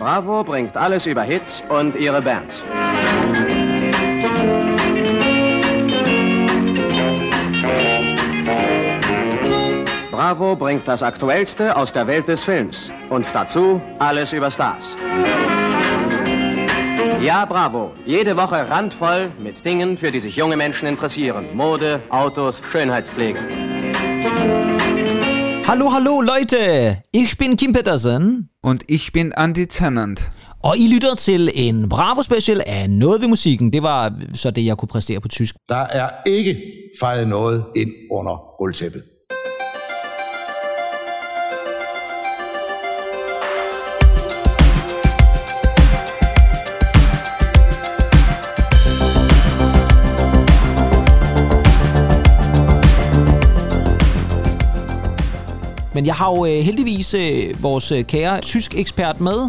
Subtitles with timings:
[0.00, 2.62] Bravo bringt alles über Hits und ihre Bands.
[10.10, 14.96] Bravo bringt das Aktuellste aus der Welt des Films und dazu alles über Stars.
[17.20, 17.92] Ja, Bravo.
[18.06, 21.44] Jede Woche randvoll mit Dingen, für die sich junge Menschen interessieren.
[21.52, 23.38] Mode, Autos, Schönheitspflege.
[25.68, 27.02] Hallo, hallo Leute!
[27.12, 28.49] Ich bin Kim Petersen.
[28.62, 30.30] Und ich bin Andy Tennant.
[30.62, 33.72] Og I lytter til en Bravo special af Noget ved musikken.
[33.72, 35.56] Det var så det, jeg kunne præstere på tysk.
[35.68, 36.62] Der er ikke
[37.00, 39.02] fejret noget ind under gulvtæppet.
[56.00, 59.48] Men jeg har jo øh, heldigvis øh, vores øh, kære tysk ekspert med.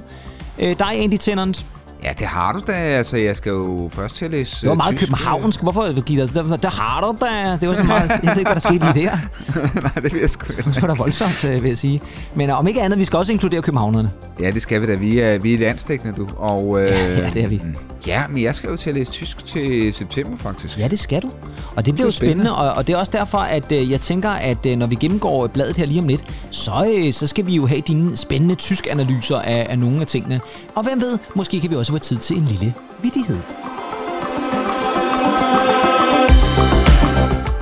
[0.59, 1.65] Øh, dig, Andy Tennant.
[2.03, 2.71] Ja, det har du da.
[2.71, 5.09] Altså, jeg skal jo først til at læse Det var meget øh, tysk.
[5.09, 5.61] københavnsk.
[5.61, 6.33] Hvorfor give dig...
[6.33, 7.57] Det, det har du da.
[7.61, 8.09] Det var sådan meget...
[8.09, 9.17] Jeg ved ikke, hvad der skete lige der.
[9.81, 10.71] Nej, det vil jeg sgu ikke.
[10.73, 12.01] Det var da voldsomt, øh, vil jeg sige.
[12.35, 14.11] Men øh, om ikke andet, vi skal også inkludere københavnerne.
[14.39, 14.95] Ja, det skal vi da.
[14.95, 16.27] Vi er, vi er landstækkende, du.
[16.37, 17.61] Og, øh, Ja, ja, det er vi.
[18.07, 20.79] Ja, men jeg skal jo til at læse tysk til september, faktisk.
[20.79, 21.29] Ja, det skal du.
[21.75, 22.43] Og det bliver jo spændende.
[22.45, 24.95] spændende, og, og det er også derfor, at øh, jeg tænker, at øh, når vi
[24.95, 28.55] gennemgår bladet her lige om lidt, så, øh, så skal vi jo have dine spændende
[28.55, 30.41] tysk analyser af, af nogle af tingene.
[30.75, 33.37] Og hvem ved, måske kan vi også få tid til en lille vittighed.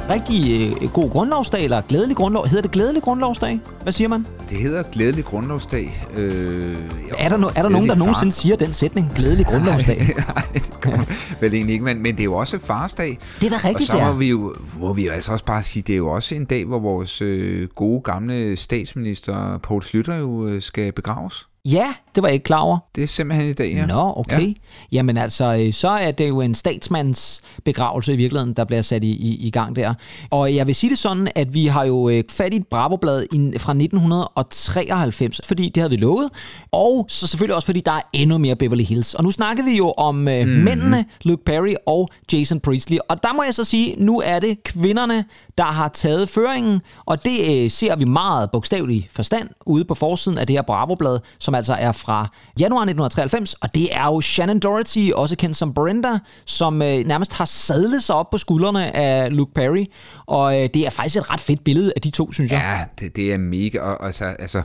[0.09, 2.47] Rigtig øh, god grundlovsdag, eller glædelig grundlov.
[2.47, 3.59] Hedder det glædelig grundlovsdag?
[3.83, 4.25] Hvad siger man?
[4.49, 6.05] Det hedder Glædelig Grundlovsdag.
[6.15, 6.77] Øh,
[7.17, 9.11] Er der, no, er der nogen, der nogensinde siger den sætning?
[9.15, 9.97] Glædelig grundlovsdag.
[10.35, 11.05] Nej, det kommer
[11.41, 13.17] vel egentlig ikke, men, men det er jo også farsdag.
[13.41, 15.63] Det er da rigtigt, Og så må vi jo, må vi jo altså også bare
[15.63, 20.15] sige, det er jo også en dag, hvor vores øh, gode gamle statsminister Poul Slytter
[20.15, 21.48] jo øh, skal begraves.
[21.65, 22.77] Ja, det var jeg ikke klar over.
[22.95, 23.85] Det er simpelthen i dag, ja.
[23.85, 24.47] Nå, okay.
[24.47, 24.53] Ja.
[24.91, 29.03] Jamen altså, øh, så er det jo en statsmands begravelse i virkeligheden, der bliver sat
[29.03, 29.93] i, i, i gang der.
[30.29, 33.25] Og jeg vil sige det sådan, at vi har jo øh, fat i et Bravo-blad
[33.59, 36.29] fra 1993, fordi det havde vi lovet.
[36.71, 39.13] Og så selvfølgelig også, fordi der er endnu mere Beverly Hills.
[39.13, 40.23] Og nu snakker vi jo om mm.
[40.23, 42.97] mændene, Luke Perry og Jason Priestley.
[43.09, 45.25] Og der må jeg så sige, nu er det kvinderne,
[45.57, 46.81] der har taget føringen.
[47.05, 51.19] Og det øh, ser vi meget bogstavelig forstand ude på forsiden af det her Bravo-blad,
[51.49, 52.27] som altså er fra
[52.59, 53.53] januar 1993.
[53.53, 58.03] Og det er jo Shannon Doherty, også kendt som Brenda, som øh, nærmest har sadlet
[58.03, 59.85] sig op på skuldrene af Luke Perry.
[60.25, 62.59] Og øh, det er faktisk et ret fedt billede af de to, synes jeg.
[62.59, 64.61] Ja, det, det er mega, og altså, altså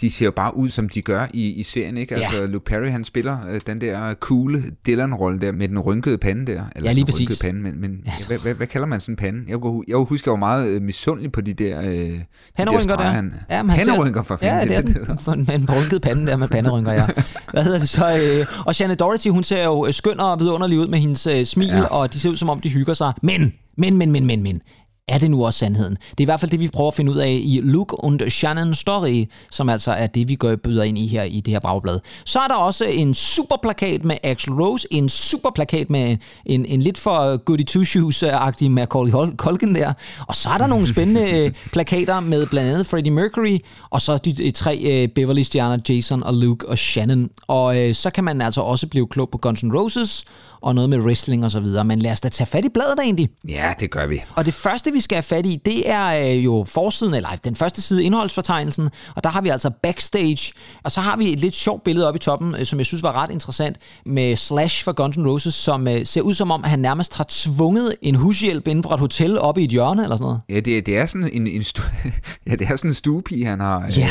[0.00, 2.14] de ser jo bare ud, som de gør i, i serien, ikke?
[2.14, 2.20] Ja.
[2.20, 6.52] Altså, Luke Perry, han spiller øh, den der cool Dylan-rolle der, med den rynkede pande
[6.52, 6.62] der.
[6.76, 7.42] Eller Ja, lige den rynkede præcis.
[7.42, 9.44] Pande, men, men ja, hvad, hvad, hvad, kalder man sådan en pande?
[9.48, 12.20] Jeg kunne, jeg kunne huske, jeg var meget øh, misundelig på de der, øh, de
[12.56, 13.00] der.
[13.00, 15.18] Han, Ja, men han Panderynker for fanden, Ja, det er den.
[15.24, 17.06] For en, med en rynket pande der med panderynker, ja.
[17.52, 18.38] Hvad hedder det så?
[18.40, 21.44] Øh, og Shannon Doherty, hun ser jo øh, skøn og vidunderlig ud med hendes øh,
[21.44, 21.76] smil, ja.
[21.76, 21.84] Ja.
[21.84, 23.12] og de ser ud som om, de hygger sig.
[23.22, 24.60] Men, men, men, men, men, men.
[25.10, 25.92] Er det nu også sandheden?
[26.10, 28.30] Det er i hvert fald det, vi prøver at finde ud af i Luke und
[28.30, 31.60] Shannon Story, som altså er det, vi går byder ind i her i det her
[31.60, 32.00] bagblad.
[32.24, 36.16] Så er der også en superplakat med Axl Rose, en superplakat med
[36.46, 39.92] en, en lidt for goody two shoes-agtig Macaulay Hul- Culkin der.
[40.28, 43.58] Og så er der nogle spændende øh, plakater med blandt andet Freddie Mercury,
[43.90, 47.28] og så de, de tre øh, Beverly-stjerner, Jason og Luke og Shannon.
[47.46, 50.24] Og øh, så kan man altså også blive klog på Guns N' Roses,
[50.62, 51.84] og noget med wrestling og så videre.
[51.84, 53.28] Men lad os da tage fat i bladet egentlig.
[53.48, 54.22] Ja, det gør vi.
[54.34, 57.56] Og det første, vi skal have fat i, det er øh, jo forsiden, eller den
[57.56, 58.88] første side, indholdsfortegnelsen.
[59.16, 60.52] Og der har vi altså backstage.
[60.84, 63.02] Og så har vi et lidt sjovt billede oppe i toppen, øh, som jeg synes
[63.02, 66.64] var ret interessant, med Slash fra Guns N' Roses, som øh, ser ud som om,
[66.64, 70.16] han nærmest har tvunget en hushjælp inden fra et hotel op i et hjørne, eller
[70.16, 70.40] sådan noget.
[70.48, 71.82] Ja, det, det er sådan en, en stu,
[72.46, 73.84] ja, det er sådan en stuepige, han har.
[73.86, 74.08] øh, Ja.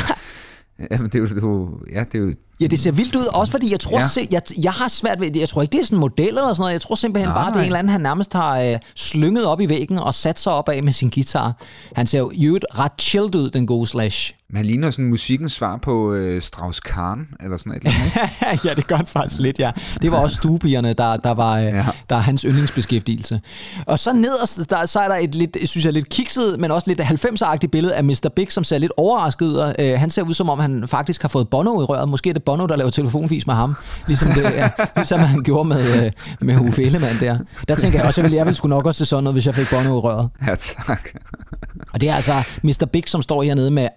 [0.91, 3.25] Jamen, det jo, det er jo, ja, det er jo, Ja, det ser vildt ud,
[3.33, 4.07] også fordi jeg tror, ja.
[4.07, 5.39] Se, jeg, jeg har svært ved det.
[5.39, 6.73] Jeg tror ikke, det er sådan en model eller sådan noget.
[6.73, 9.45] Jeg tror simpelthen Nej, bare, det er en eller anden, han nærmest har øh, slynget
[9.45, 11.53] op i væggen og sat sig op af med sin guitar.
[11.95, 14.33] Han ser jo i øvrigt ret chilled ud, den gode Slash.
[14.53, 18.63] Man ligner sådan musikkens svar på øh, Strauss-Kahn, eller sådan et eller andet.
[18.65, 19.71] ja, det gør han faktisk lidt, ja.
[20.01, 21.77] Det var også stuepigerne, der, der, var, ja.
[21.77, 21.85] Ja.
[22.09, 23.41] der er hans yndlingsbeskæftigelse.
[23.85, 26.89] Og så nederst, der, så er der et lidt, synes jeg, lidt kikset, men også
[26.89, 28.29] lidt 90'er-agtigt billede af Mr.
[28.35, 29.73] Big, som ser lidt overrasket ud.
[29.79, 32.09] Øh, han ser ud, som om han faktisk har fået Bono i røret.
[32.09, 33.75] Måske er det Bono, der laver telefonfis med ham,
[34.07, 37.37] ligesom, det, ja, ligesom han gjorde med, øh, med Uffe Ellemann der.
[37.67, 39.45] Der tænker jeg også, jeg ville, jeg ville sgu nok også se sådan noget, hvis
[39.45, 40.29] jeg fik Bono i røret.
[40.47, 41.07] Ja, tak.
[41.93, 42.85] Og det er altså Mr.
[42.93, 43.87] Big, som står hernede med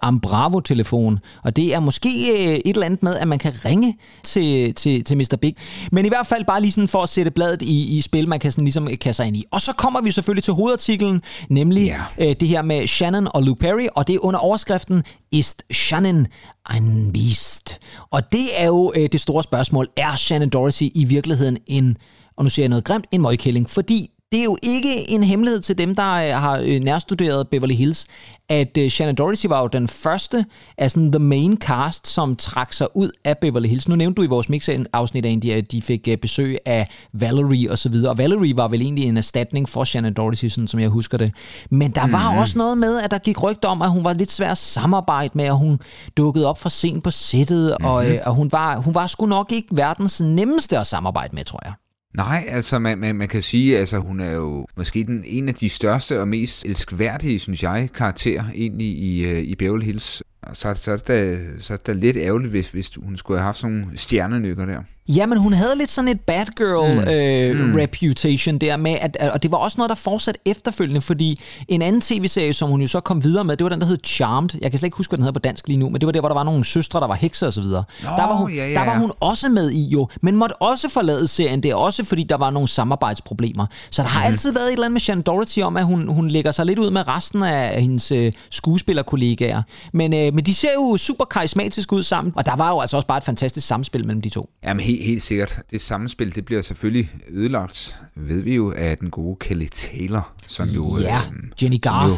[0.43, 1.19] Ambravo-telefon.
[1.43, 5.03] Og det er måske øh, et eller andet med, at man kan ringe til, til,
[5.03, 5.37] til Mr.
[5.41, 5.55] Big.
[5.91, 8.39] Men i hvert fald bare lige sådan for at sætte bladet i, i spil, man
[8.39, 9.43] kan sådan ligesom kaste sig ind i.
[9.51, 12.27] Og så kommer vi selvfølgelig til hovedartiklen, nemlig Ja.
[12.29, 16.27] øh, det her med Shannon og Luke Perry, og det er under overskriften ist Shannon
[16.73, 17.79] ein Beast?
[18.11, 19.87] Og det er jo øh, det store spørgsmål.
[19.97, 21.97] Er Shannon Dorsey i virkeligheden en,
[22.37, 23.69] og nu siger jeg noget grimt, en møgkælling?
[23.69, 27.73] Fordi det er jo ikke en hemmelighed til dem, der øh, har øh, nærstuderet Beverly
[27.73, 28.05] Hills,
[28.49, 30.45] at uh, Shannon Doherty var jo den første
[30.77, 33.87] af sådan the main cast, som trak sig ud af Beverly Hills.
[33.87, 38.11] Nu nævnte du i vores mix-afsnit, at de fik besøg af Valerie og så videre.
[38.11, 41.31] Og Valerie var vel egentlig en erstatning for Shannon Doherty, sådan som jeg husker det.
[41.71, 42.41] Men der var mm-hmm.
[42.41, 45.31] også noget med, at der gik rygter om, at hun var lidt svær at samarbejde
[45.33, 45.79] med, og hun
[46.17, 47.85] dukkede op for sent på sættet, mm-hmm.
[47.85, 51.43] og, uh, og hun, var, hun var sgu nok ikke verdens nemmeste at samarbejde med,
[51.43, 51.73] tror jeg.
[52.17, 55.53] Nej, altså man, man, man kan sige, altså hun er jo måske den en af
[55.53, 60.23] de største og mest elskværdige, synes jeg, karakterer egentlig i, øh, i Beverly Hills.
[60.53, 63.39] Så, så, er det da, så er det da lidt ærgerligt, hvis, hvis hun skulle
[63.39, 64.81] have haft sådan nogle stjernenykker der.
[65.07, 67.09] Ja, men hun havde lidt sådan et bad girl mm.
[67.09, 67.75] Øh, mm.
[67.75, 72.01] reputation der med, at, og det var også noget, der fortsatte efterfølgende, fordi en anden
[72.01, 74.49] tv-serie, som hun jo så kom videre med, det var den, der hed Charmed.
[74.61, 76.11] Jeg kan slet ikke huske, hvad den hedder på dansk lige nu, men det var
[76.11, 77.83] der, hvor der var nogle søstre, der var hekser og så videre.
[77.99, 81.27] Oh, der, var hun, der var hun også med i jo, men måtte også forlade
[81.27, 83.65] serien der, også fordi der var nogle samarbejdsproblemer.
[83.89, 84.31] Så der har mm.
[84.31, 86.79] altid været et eller andet med Shannon Doherty om, at hun, hun lægger sig lidt
[86.79, 89.61] ud med resten af hendes øh, skuespillerkollegaer.
[89.93, 92.97] Men, øh, men de ser jo super karismatiske ud sammen, og der var jo altså
[92.97, 94.49] også bare et fantastisk samspil mellem de to.
[94.63, 95.61] Jamen helt, helt sikkert.
[95.71, 100.69] Det samspil, det bliver selvfølgelig ødelagt, ved vi jo, af den gode Kelly Taylor, som
[100.69, 100.97] jo...
[100.97, 102.13] Ja, øh, Jenny Garth.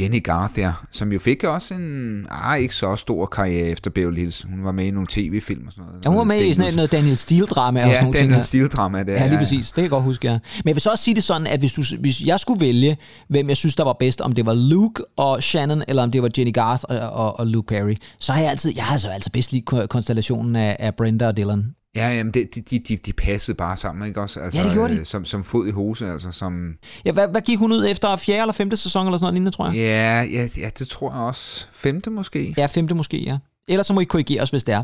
[0.00, 4.18] Jenny Garth, ja, som jo fik også en ah, ikke så stor karriere efter Beverly
[4.18, 4.42] Hills.
[4.42, 6.04] Hun var med i nogle tv-film og sådan noget.
[6.04, 6.58] Ja, hun var med Daniels...
[6.58, 9.22] i sådan noget Daniel Steele-drama ja, og sådan Daniel Steele-drama, det er.
[9.22, 9.66] Ja, lige præcis.
[9.66, 10.32] Det kan jeg godt huske, ja.
[10.32, 12.96] Men jeg vil så også sige det sådan, at hvis, du, hvis jeg skulle vælge,
[13.28, 16.22] hvem jeg synes, der var bedst, om det var Luke og Shannon, eller om det
[16.22, 19.08] var Jenny Garth og, og, og Luke Perry, så har jeg altid, jeg har altså
[19.08, 21.74] altid bedst lige konstellationen af, af Brenda og Dylan.
[21.96, 24.40] Ja, jamen, det, de, de, de passede bare sammen, ikke også?
[24.40, 24.98] Altså, ja, det gjorde de.
[24.98, 26.74] Øh, som, som fod i hose, altså som...
[27.04, 28.16] Ja, hvad, hvad gik hun ud efter?
[28.16, 29.74] Fjerde eller femte sæson eller sådan noget lignende, tror jeg?
[29.74, 31.66] Ja, ja, ja, det tror jeg også.
[31.72, 32.54] Femte måske?
[32.56, 33.38] Ja, femte måske, ja.
[33.68, 34.82] Ellers så må I korrigere os, hvis det er.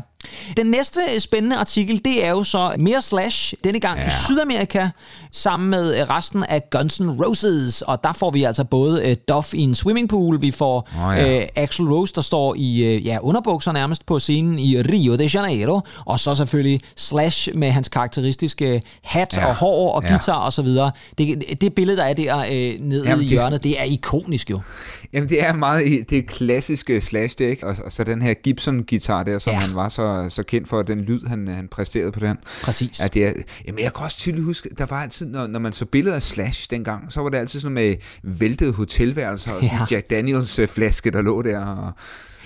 [0.57, 4.07] Den næste spændende artikel, det er jo så mere Slash, denne gang ja.
[4.07, 4.89] i Sydamerika,
[5.31, 7.81] sammen med resten af Guns N' Roses.
[7.81, 11.37] Og der får vi altså både uh, Duff i en swimmingpool, vi får oh, ja.
[11.37, 15.29] uh, Axl Rose, der står i uh, ja, underbukser nærmest på scenen i Rio de
[15.33, 19.45] Janeiro, og så selvfølgelig Slash med hans karakteristiske hat ja.
[19.45, 20.45] og hår og guitar ja.
[20.45, 20.91] og så videre.
[21.17, 24.59] Det, det billede, der er der uh, nede Jamen, i hjørnet, det er ikonisk jo.
[25.13, 27.67] Jamen det er meget, det er klassiske Slash, det ikke?
[27.67, 28.33] Og, og så den her
[28.69, 29.59] Gibson-guitar der, som ja.
[29.59, 32.37] han var så, så kendt for, den lyd, han, han præsterede på den.
[32.63, 32.99] Præcis.
[32.99, 33.33] Ja, det er,
[33.67, 36.23] jamen jeg kan også tydeligt huske, der var altid, når, når man så billeder af
[36.23, 39.95] Slash dengang, så var det altid sådan med væltede hotelværelser og sådan ja.
[39.95, 41.65] Jack Daniels flaske, der lå der.
[41.65, 41.93] Og,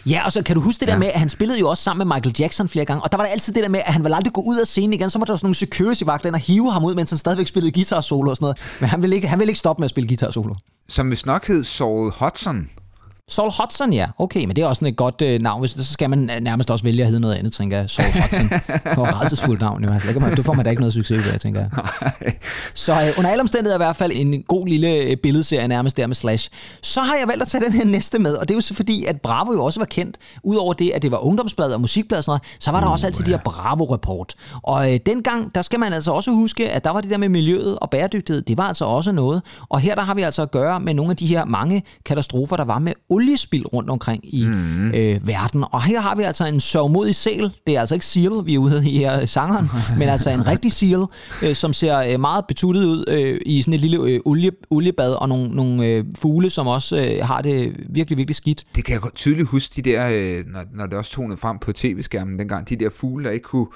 [0.05, 0.99] Ja, og så kan du huske det der ja.
[0.99, 3.23] med, at han spillede jo også sammen med Michael Jackson flere gange, og der var
[3.23, 5.19] der altid det der med, at han ville aldrig gå ud af scenen igen, så
[5.19, 8.29] var der sådan nogle security-vagter og hive ham ud, mens han stadigvæk spillede guitar solo
[8.29, 8.57] og sådan noget.
[8.79, 10.55] Men han ville ikke, han ville ikke stoppe med at spille guitar solo.
[10.89, 12.69] Som hvis nok hed Saul Hudson,
[13.29, 14.07] Saul Hudson, ja.
[14.19, 15.59] Okay, men det er også sådan et godt øh, navn.
[15.59, 17.89] Hvis, så skal man nærmest også vælge at hedde noget andet, tænker jeg.
[17.89, 18.49] Saul Hudson.
[18.49, 19.91] Det var et rædselsfuldt navn, jo.
[19.91, 21.69] Altså, det, man, det får man da ikke noget succes ud af, tænker jeg.
[22.73, 26.07] så øh, under alle omstændigheder i hvert fald en god lille øh, billedserie nærmest der
[26.07, 26.49] med Slash.
[26.81, 28.73] Så har jeg valgt at tage den her næste med, og det er jo så
[28.73, 30.17] fordi, at Bravo jo også var kendt.
[30.43, 32.93] Udover det, at det var ungdomsblad og musikblad og sådan noget, så var der uh,
[32.93, 33.31] også altid ja.
[33.31, 34.35] de her Bravo-report.
[34.63, 37.29] Og øh, dengang, der skal man altså også huske, at der var det der med
[37.29, 39.41] miljøet og bæredygtighed, det var altså også noget.
[39.69, 42.57] Og her der har vi altså at gøre med nogle af de her mange katastrofer,
[42.57, 44.87] der var med oliespil rundt omkring i mm.
[44.87, 45.63] øh, verden.
[45.71, 47.51] Og her har vi altså en sørgmodig sæl.
[47.67, 49.69] Det er altså ikke seal, vi er ude i her sangeren,
[49.99, 51.05] men altså en rigtig seal,
[51.41, 55.13] øh, som ser øh, meget betuttet ud øh, i sådan et lille øh, olie, oliebad,
[55.13, 58.63] og nogle, nogle øh, fugle, som også øh, har det virkelig, virkelig skidt.
[58.75, 61.71] Det kan jeg tydeligt huske, de der, øh, når, når det også tonede frem på
[61.71, 63.67] tv-skærmen dengang, de der fugle, der ikke kunne,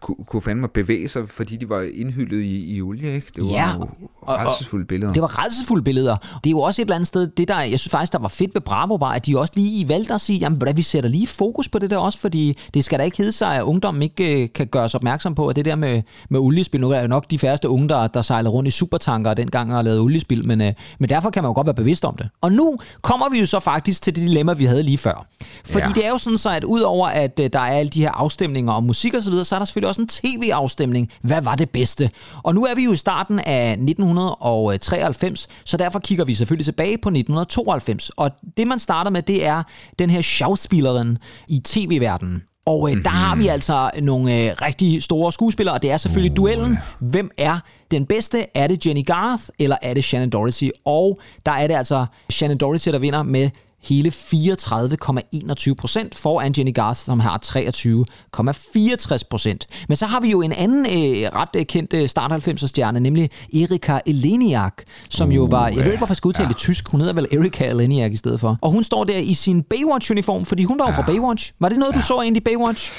[0.00, 3.26] kunne, kunne fandme bevæge sig, fordi de var indhyldet i, i olie, ikke?
[3.36, 3.88] Det var ja, jo
[4.28, 5.12] rædselsfulde billeder.
[5.12, 6.16] Det var rædselsfulde billeder.
[6.16, 8.28] Det er jo også et eller andet sted, det der, jeg synes faktisk, der var
[8.28, 11.10] fedt ved Bravo, var, at de også lige valgte at sige, jamen hvordan, vi sætter
[11.10, 14.02] lige fokus på det der også, fordi det skal da ikke hedde sig, at ungdommen
[14.02, 17.00] ikke øh, kan gøre os opmærksom på, at det der med, med oliespil, nu er
[17.00, 20.00] jo nok de færreste unge, der, der sejlede rundt i supertanker dengang og har lavet
[20.00, 22.28] oliespil, men, øh, men derfor kan man jo godt være bevidst om det.
[22.40, 25.26] Og nu kommer vi jo så faktisk til det dilemma, vi havde lige før.
[25.64, 25.92] Fordi ja.
[25.92, 28.72] det er jo sådan så, at udover at øh, der er alle de her afstemninger
[28.72, 31.10] om musik og så videre, så er der selvfølgelig også en tv-afstemning.
[31.22, 32.10] Hvad var det bedste?
[32.42, 36.98] Og nu er vi jo i starten af 1993, så derfor kigger vi selvfølgelig tilbage
[36.98, 38.10] på 1992.
[38.10, 39.62] Og det man starter med, det er
[39.98, 42.42] den her Schauspielerin i tv-verdenen.
[42.66, 43.50] Og øh, der har vi mhm.
[43.50, 46.78] altså nogle øh, rigtig store skuespillere, og det er selvfølgelig uh, duellen.
[47.00, 47.58] Hvem er
[47.90, 48.46] den bedste?
[48.54, 50.68] Er det Jenny Garth, eller er det Shannon Doherty?
[50.84, 53.50] Og der er det altså Shannon Doherty, der vinder med
[53.82, 59.66] hele 34,21 procent foran Jenny Garth, som har 23,64 procent.
[59.88, 63.00] Men så har vi jo en anden øh, ret øh, kendt øh, start 90'er stjerne,
[63.00, 64.74] nemlig Erika Eleniak,
[65.08, 66.48] som uh, jo var, jeg ved ikke hvorfor jeg skal udtale ja.
[66.48, 68.58] det tysk, hun hedder vel Erika Eleniak i stedet for.
[68.62, 70.98] Og hun står der i sin Baywatch-uniform, fordi hun var jo ja.
[70.98, 71.52] fra Baywatch.
[71.60, 71.98] Var det noget, ja.
[71.98, 72.92] du så egentlig i Baywatch?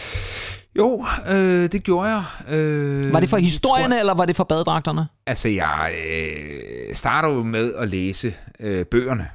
[0.77, 2.23] Jo, øh, det gjorde jeg.
[2.49, 5.07] Øh, var det for historierne, tror, eller var det for badedragterne?
[5.27, 9.27] Altså, jeg øh, startede jo med at læse øh, bøgerne.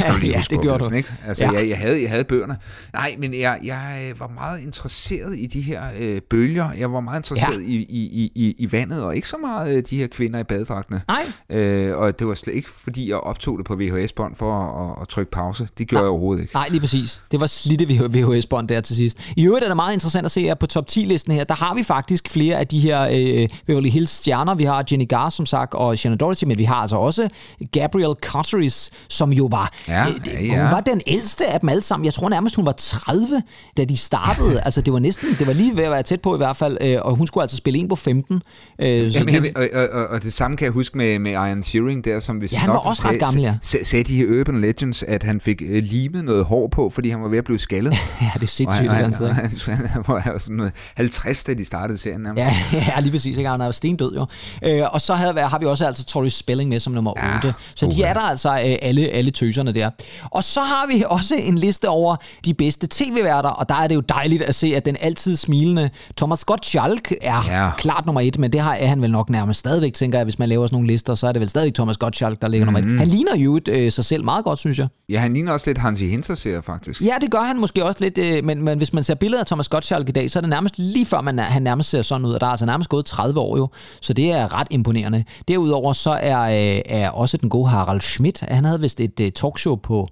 [0.00, 0.90] Skal du lige ja, det gjorde du.
[0.90, 1.08] Ikke?
[1.26, 1.50] Altså, ja.
[1.52, 2.56] jeg, jeg, havde, jeg havde bøgerne.
[2.92, 6.72] Nej, men jeg, jeg var meget interesseret i de her øh, bølger.
[6.72, 7.66] Jeg var meget interesseret ja.
[7.66, 11.02] i, i, i, i vandet, og ikke så meget øh, de her kvinder i badedragtene.
[11.08, 11.58] Nej.
[11.58, 15.02] Øh, og det var slet ikke, fordi jeg optog det på VHS-bånd for at, at,
[15.02, 15.68] at trykke pause.
[15.78, 16.04] Det gjorde Nej.
[16.04, 16.54] jeg overhovedet ikke.
[16.54, 17.24] Nej, lige præcis.
[17.30, 19.18] Det var slidte VHS-bånd der til sidst.
[19.36, 21.74] I øvrigt er det meget interessant at se, at på top 10-listen her, der har
[21.74, 24.54] vi faktisk flere af de her øh, Beverly Hills stjerner.
[24.54, 27.28] Vi har Jenny Garr, som sagt, og Shannon Doherty, men vi har altså også
[27.72, 30.62] Gabriel Cotteris, som jo var Ja, øh, ja.
[30.62, 32.04] Hun var den ældste af dem alle sammen.
[32.04, 33.42] Jeg tror nærmest, hun var 30,
[33.76, 34.60] da de startede.
[34.60, 36.78] altså, det var næsten, det var lige ved at være tæt på i hvert fald.
[36.80, 38.42] Øh, og hun skulle altså spille en på 15.
[38.78, 39.52] Øh, så Jamen, det...
[39.56, 42.36] og, og, og, og, det samme kan jeg huske med, med Ian Shearing der, som
[42.36, 43.54] hvis ja, han var også ret gammel, ja.
[43.62, 47.22] Sagde de her Urban Legends, at han fik øh, limet noget hår på, fordi han
[47.22, 47.92] var ved at blive skaldet.
[48.20, 48.88] ja, det er sindssygt.
[48.88, 52.20] Og han, og han, han, han var sådan noget 50, da de startede serien.
[52.20, 52.44] Nærmest.
[52.44, 52.54] Ja,
[52.94, 53.36] ja, lige præcis.
[53.36, 53.50] Ikke?
[53.50, 54.26] Han er jo stendød jo.
[54.62, 57.46] Øh, og så havde, har vi også altså Tori Spelling med som nummer 8.
[57.46, 59.90] Ja, så de er der altså øh, alle, alle tøserne der.
[60.24, 63.94] Og så har vi også en liste over de bedste tv-værter, og der er det
[63.94, 67.70] jo dejligt at se, at den altid smilende Thomas Gottschalk er ja.
[67.78, 70.38] klart nummer et, men det har, er han vel nok nærmest stadigvæk, tænker jeg, hvis
[70.38, 72.72] man laver sådan nogle lister, så er det vel stadigvæk Thomas Gottschalk, der ligger mm.
[72.72, 72.86] nummer et.
[72.86, 72.98] Mhm.
[72.98, 74.88] Han ligner jo øh, sig selv meget godt, synes jeg.
[75.08, 77.02] Ja, han ligner også lidt Hansi Hinterseer, faktisk.
[77.02, 79.46] Ja, det gør han måske også lidt, øh, men, men hvis man ser billeder af
[79.46, 82.26] Thomas Gottschalk i dag, så er det nærmest lige før, man, han nærmest ser sådan
[82.26, 83.68] ud, og der er altså nærmest gået 30 år jo,
[84.00, 85.24] så det er ret imponerende.
[85.48, 89.32] Derudover så er, øh, er også den gode Harald Schmidt, han havde vist et øh,
[89.34, 90.08] talkshow på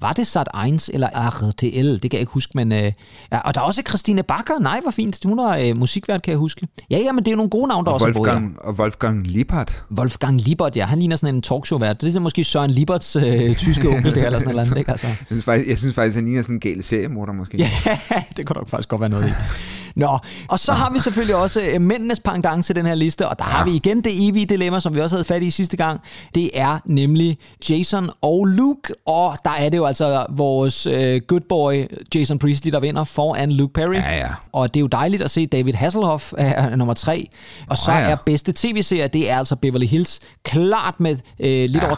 [0.00, 1.92] var det Sat 1 eller RTL?
[1.92, 2.72] Det kan jeg ikke huske, men...
[2.72, 2.92] Øh,
[3.32, 4.58] ja, og der er også Christine Bakker.
[4.60, 5.18] Nej, hvor fint.
[5.24, 6.66] Hun er øh, musikvært, kan jeg huske.
[6.90, 8.68] Ja, ja, men det er nogle gode navne, der og også Wolfgang, er både, ja.
[8.68, 9.84] Og Wolfgang Lippert.
[9.98, 10.86] Wolfgang Lippert, ja.
[10.86, 12.00] Han ligner sådan en talkshow-vært.
[12.00, 14.90] Det er måske Søren Lieberts øh, tyske onkel der, eller sådan noget andet, ikke?
[14.90, 15.06] Altså.
[15.06, 17.58] Jeg, synes faktisk, jeg synes faktisk, han ligner sådan en gal seriemorder, måske.
[17.86, 17.98] Ja,
[18.36, 19.32] det kunne nok faktisk godt være noget i.
[19.96, 20.18] Nå,
[20.48, 23.44] og så har vi selvfølgelig også øh, mændenes pendant til den her liste, og der
[23.44, 23.50] ja.
[23.50, 26.00] har vi igen det evige dilemma, som vi også havde fat i sidste gang.
[26.34, 27.38] Det er nemlig
[27.70, 30.92] Jason og Luke, og der er det jo altså vores uh,
[31.28, 31.84] good boy
[32.14, 33.94] Jason Priestley, der vinder foran Luke Perry.
[33.94, 34.28] Ja, ja.
[34.52, 37.28] Og det er jo dejligt at se David Hasselhoff er nummer tre.
[37.68, 38.10] Og så oh, ja.
[38.10, 41.86] er bedste tv-serie, det er altså Beverly Hills, klart med uh, lidt ja.
[41.86, 41.96] over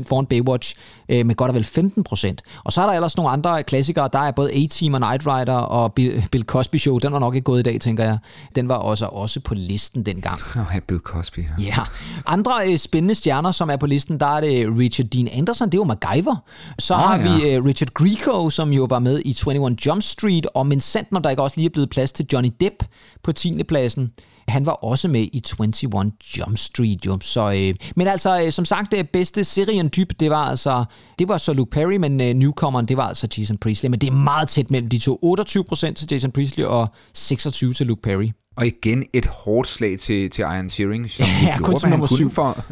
[0.00, 0.74] 60% foran Baywatch,
[1.08, 2.62] uh, med godt og vel 15%.
[2.64, 5.54] Og så er der ellers nogle andre klassikere, der er både A-Team og Night Rider
[5.54, 8.18] og Bill Cosby Show, den var nok ikke gået i dag, tænker jeg.
[8.56, 10.38] Den var også, også på listen dengang.
[10.56, 11.38] Oh, Bill Cosby.
[11.38, 11.64] Ja.
[11.64, 11.82] ja.
[12.26, 15.74] Andre øh, spændende stjerner, som er på listen, der er det Richard Dean Anderson, det
[15.74, 16.36] er jo MacGyver.
[16.78, 17.22] Så oh, har ja.
[17.22, 21.12] vi øh, Richard Grieco, som jo var med i 21 Jump Street, og men sandt,
[21.12, 22.74] når der ikke også lige er blevet plads til Johnny Depp
[23.22, 23.62] på 10.
[23.62, 24.12] pladsen.
[24.48, 27.18] Han var også med i 21 Jump Street, jo.
[27.20, 30.84] Så, øh, men altså, øh, som sagt, det bedste serien dyb, det var altså,
[31.18, 33.90] det var så Luke Perry, men øh, newcomeren, det var altså Jason Priestley.
[33.90, 35.36] Men det er meget tæt mellem de to.
[35.38, 38.28] 28% til Jason Priestley og 26 til Luke Perry.
[38.56, 42.30] Og igen et hårdt slag til, til Ian Shearing, som ja, gjorde, hvad han kunne
[42.30, 42.64] for,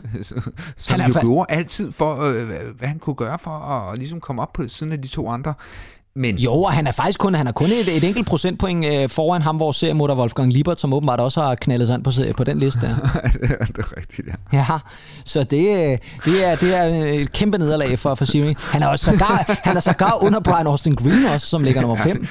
[0.77, 2.47] som han jo fa- gjorde altid for, øh,
[2.79, 5.55] hvad han kunne gøre for at ligesom komme op på siden af de to andre.
[6.15, 6.39] Men...
[6.39, 9.43] Jo, og han er faktisk kun, han er kun et, et enkelt procentpoint øh, foran
[9.43, 12.59] ham, vores seriemutter Wolfgang Liebert, som åbenbart også har knaldet sig ind på, på den
[12.59, 12.81] liste.
[13.67, 14.59] det er rigtigt, ja.
[14.59, 14.79] Ja,
[15.25, 18.55] så det, øh, det, er, det er et kæmpe nederlag for, for Siri.
[18.59, 21.97] Han er også sågar, han er sågar under Brian Austin Green også, som ligger nummer
[21.97, 22.27] 5.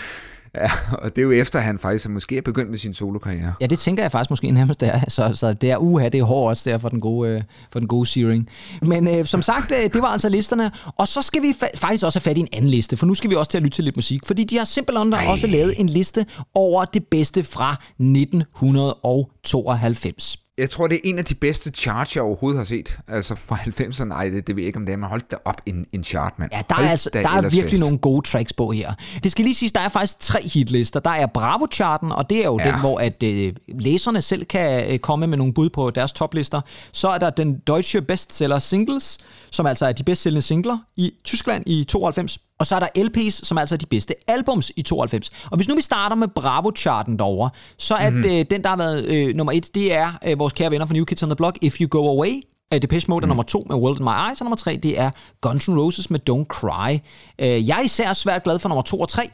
[0.55, 0.71] Ja,
[1.03, 3.53] og det er jo efter, at han faktisk måske er begyndt med sin solokarriere.
[3.61, 4.99] Ja, det tænker jeg faktisk måske nærmest der.
[5.07, 7.41] Så, så det er uha, det er hårdt også der for den gode, øh,
[7.71, 8.49] for den gode Searing.
[8.81, 10.71] Men øh, som sagt, øh, det var altså listerne.
[10.97, 13.13] Og så skal vi fa- faktisk også have fat i en anden liste, for nu
[13.13, 14.25] skal vi også til at lytte til lidt musik.
[14.25, 15.25] Fordi de har simpelthen Ej.
[15.27, 21.25] også lavet en liste over det bedste fra 1992 jeg tror, det er en af
[21.25, 22.99] de bedste charts, jeg overhovedet har set.
[23.07, 25.35] Altså fra 90'erne, nej, det, det ved jeg ikke, om det er, men hold da
[25.45, 26.51] op en, en chart, mand.
[26.53, 27.79] Ja, der er, altså, der er virkelig fest.
[27.79, 28.93] nogle gode tracks på her.
[29.23, 30.99] Det skal lige siges, der er faktisk tre hitlister.
[30.99, 32.71] Der er Bravo-charten, og det er jo ja.
[32.71, 36.61] den, hvor at, øh, læserne selv kan øh, komme med nogle bud på deres toplister.
[36.91, 39.17] Så er der den Deutsche Bestseller Singles,
[39.51, 42.37] som altså er de bedst sælgende singler i Tyskland i 92.
[42.59, 45.31] Og så er der LP's, som er altså de bedste albums i 92.
[45.51, 48.23] Og hvis nu vi starter med Bravo-charten derovre, så er mm-hmm.
[48.23, 50.93] det, den, der har været øh, nummer et, det er øh, vores kære venner fra
[50.93, 52.33] New Kids on the Block, If You Go Away.
[52.75, 53.29] Uh, Depeche Mode er mm.
[53.29, 55.11] nummer to med World in My Eyes, og nummer tre, det er
[55.41, 56.93] Guns N' Roses med Don't Cry.
[57.41, 59.29] Uh, jeg er især svært glad for nummer to og tre.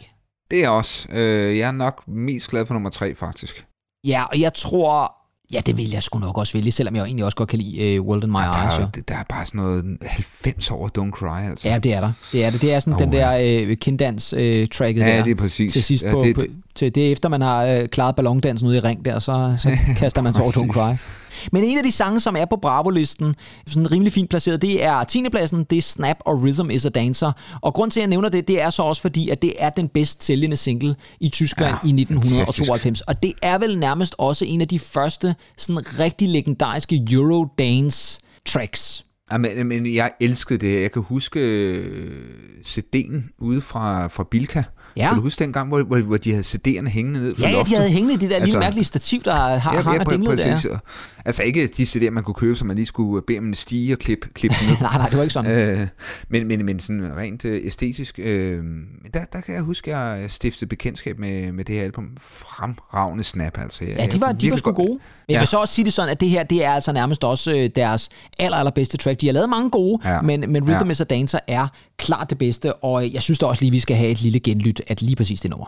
[0.51, 1.07] Det er også.
[1.09, 1.17] Uh,
[1.57, 3.65] jeg er nok mest glad for nummer tre, faktisk.
[4.03, 5.15] Ja, og jeg tror,
[5.53, 7.99] Ja, det vil jeg sgu nok også vælge, selvom jeg egentlig også godt kan lide
[7.99, 8.75] uh, World in My Der Eyes.
[8.77, 8.87] er, jo.
[9.07, 11.67] der er bare sådan noget 90 over Don't Cry, altså.
[11.69, 12.11] Ja, det er der.
[12.31, 12.61] Det er det.
[12.61, 13.37] Det er sådan Oh, den der
[13.69, 15.23] øh, kinddans-tracket Ja, der.
[15.23, 15.73] det er præcis.
[15.73, 16.41] Til sidst Ja, på, det- på,
[16.75, 19.77] til det er efter, man har øh, klaret ballondansen ude i ring der, så, så
[19.97, 20.71] kaster man sig over Don't.
[20.71, 20.95] Cry.
[21.51, 23.35] Men en af de sange, som er på Bravo-listen,
[23.67, 25.23] sådan rimelig fint placeret, det er 10.
[25.31, 27.31] pladsen, det er Snap og Rhythm is a Dancer.
[27.61, 29.69] Og grund til, at jeg nævner det, det er så også fordi, at det er
[29.69, 33.01] den bedst sælgende single i Tyskland Ja, i 1992.
[33.01, 39.03] Og det er vel nærmest også en af de første sådan rigtig legendariske Eurodance tracks.
[39.31, 40.81] Ja, men, jeg elskede det.
[40.81, 42.23] Jeg kan huske øh,
[42.65, 44.63] CD'en ude fra, fra Bilka.
[44.97, 45.07] Ja.
[45.07, 47.53] Kan du huske dengang, hvor, hvor, hvor de havde CD'erne hængende ned fra Ja, ja,
[47.55, 47.71] loftet?
[47.71, 50.11] de havde hængende i det der lille Altså- mærkelige stativ, der har, har, har præ-
[50.11, 50.77] dinglet der.
[51.27, 53.93] Altså ikke de CD'er, man kunne købe, så man lige skulle bede om en stige
[53.93, 54.77] og klippe klip dem ned.
[54.81, 55.51] nej, nej, det var ikke sådan.
[55.79, 55.87] Øh,
[56.29, 58.63] men, men, men sådan rent øh, æstetisk, øh,
[59.13, 62.05] der, der kan jeg huske, at jeg stiftede bekendtskab med, med det her album.
[62.21, 63.85] Fremragende snap, altså.
[63.85, 64.89] Jeg, Ja, de var, jeg de var sgu gode.
[64.89, 65.39] Men jeg Ja.
[65.39, 67.69] vil så også sige det sådan, at det her, det er altså nærmest også øh,
[67.75, 69.21] deres aller, allerbedste track.
[69.21, 70.21] De har lavet mange gode, Ja.
[70.21, 70.91] men, men Rhythm Ja.
[70.91, 71.67] is a Dancer er
[71.97, 74.81] klart det bedste, og jeg synes da også lige, vi skal have et lille genlyt
[74.87, 75.65] af lige præcis det nummer.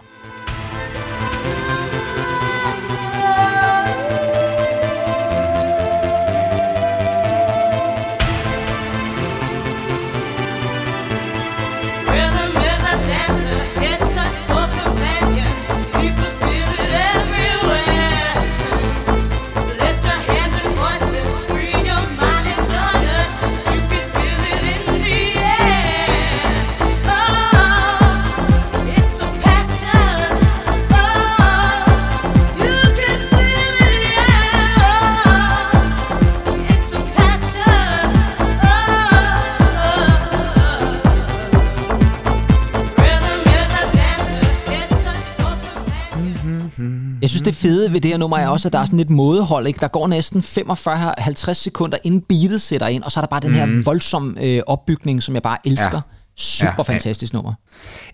[47.88, 49.68] Fede ved det her nummer er også, at der er sådan lidt mådehold.
[49.68, 49.80] Ikke?
[49.80, 53.54] Der går næsten 45-50 sekunder, inden beatet sætter ind, og så er der bare den
[53.54, 56.02] her voldsom øh, opbygning, som jeg bare elsker.
[56.12, 56.17] Ja.
[56.40, 56.84] Super Ja, ja.
[56.84, 57.54] fantastisk nummer.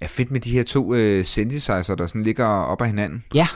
[0.01, 3.23] Ja, fedt med de her to øh, synthesizer, der sådan ligger op ad hinanden.
[3.35, 3.47] Ja.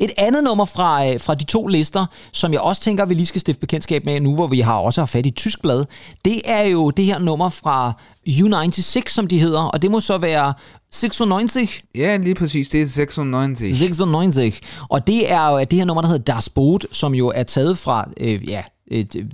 [0.00, 3.26] Et andet nummer fra, øh, fra de to lister, som jeg også tænker, vi lige
[3.26, 5.84] skal stifte bekendtskab med nu, hvor vi har også har fat i tysk blad,
[6.24, 7.92] det er jo det her nummer fra
[8.28, 10.54] U96, som de hedder, og det må så være
[10.92, 12.68] 96, Ja, lige præcis.
[12.68, 13.78] Det er 96.
[13.78, 14.60] 96.
[14.90, 17.78] Og det er jo det her nummer, der hedder Das Boot, som jo er taget
[17.78, 18.62] fra øh, ja,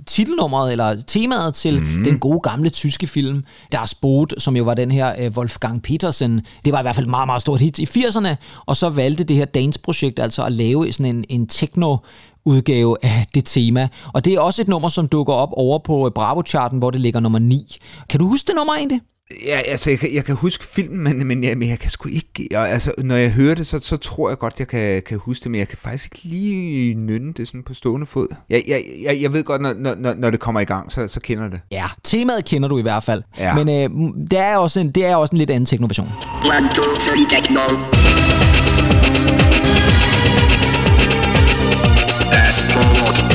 [0.05, 2.03] titelnummeret eller temaet til mm.
[2.03, 6.41] den gode gamle tyske film Das Boot, som jo var den her øh, Wolfgang Petersen.
[6.65, 9.23] Det var i hvert fald et meget, meget stort hit i 80'erne, og så valgte
[9.23, 11.97] det her Dance-projekt altså at lave sådan en, en techno
[12.45, 13.87] udgave af det tema.
[14.13, 17.01] Og det er også et nummer, som dukker op over på øh, Bravo-charten, hvor det
[17.01, 17.77] ligger nummer 9.
[18.09, 19.01] Kan du huske det nummer egentlig?
[19.45, 22.09] Ja, altså, jeg kan, jeg kan huske filmen, men, men, jeg, men jeg kan sgu
[22.09, 22.47] ikke...
[22.51, 25.43] Jeg, altså, når jeg hører det, så, så tror jeg godt, jeg kan, kan huske
[25.43, 28.27] det, men jeg kan faktisk ikke lige nynne det sådan på stående fod.
[28.49, 31.19] Jeg, jeg, jeg, jeg ved godt, når, når, når det kommer i gang, så, så
[31.19, 31.59] kender det.
[31.71, 33.23] Ja, temaet kender du i hvert fald.
[33.37, 33.63] Ja.
[33.63, 36.07] Men øh, det, er også en, det er også en lidt anden teknoversion.
[36.07, 37.61] One, two, three, techno.
[42.31, 43.26] Dashboard.